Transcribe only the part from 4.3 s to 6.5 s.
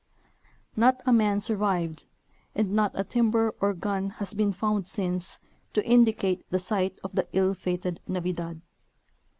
been found since to indicate